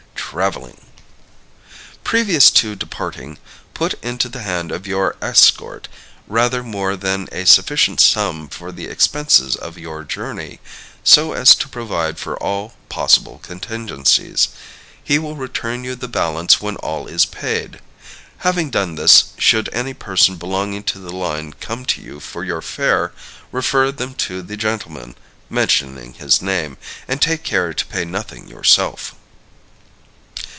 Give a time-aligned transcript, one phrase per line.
[0.33, 0.79] Traveling.
[2.05, 3.37] Previous to departing,
[3.73, 5.89] put into the hand of your escort
[6.25, 10.61] rather more than a sufficient sum for the expenses of your journey,
[11.03, 14.47] so as to provide for all possible contingencies.
[15.03, 17.81] He will return you the balance when all is paid.
[18.37, 22.61] Having done this, should any person belonging to the line come to you for your
[22.61, 23.11] fare,
[23.51, 25.15] refer them to the gentleman
[25.49, 29.15] (mentioning his name), and take care to pay nothing yourself.